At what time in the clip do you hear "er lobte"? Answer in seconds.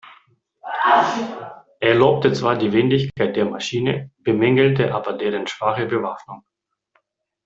1.79-2.33